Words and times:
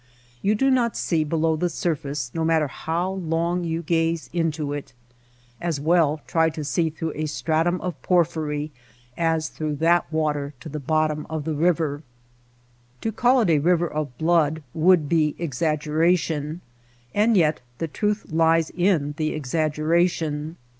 You 0.41 0.55
do 0.55 0.71
not 0.71 0.97
see 0.97 1.23
below 1.23 1.55
the 1.55 1.69
surface 1.69 2.31
no 2.33 2.43
matter 2.43 2.65
how 2.67 3.11
long 3.11 3.63
you 3.63 3.83
gaze 3.83 4.31
into 4.33 4.73
it. 4.73 4.93
As 5.61 5.79
well 5.79 6.21
try 6.25 6.49
to 6.49 6.63
see 6.63 6.89
through 6.89 7.11
a 7.13 7.27
stratum 7.27 7.79
of 7.81 8.01
porphyry 8.01 8.71
as 9.15 9.49
through 9.49 9.75
that 9.75 10.11
water 10.11 10.55
to 10.61 10.69
the 10.69 10.79
bottom 10.79 11.27
of 11.29 11.43
the 11.45 11.53
river. 11.53 12.01
To 13.01 13.11
call 13.11 13.41
it 13.41 13.51
a 13.51 13.59
river 13.59 13.87
of 13.87 14.17
blood 14.17 14.63
would 14.73 15.07
be 15.07 15.35
exaggera 15.37 16.17
tion, 16.17 16.61
and 17.13 17.37
yet 17.37 17.61
the 17.77 17.87
truth 17.87 18.25
lies 18.31 18.71
in 18.71 19.13
the 19.17 19.33
exaggeration. 19.35 20.57